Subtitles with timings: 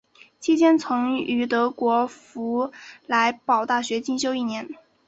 [0.39, 2.71] 期间曾于德国佛
[3.05, 4.67] 莱堡大学进修一年。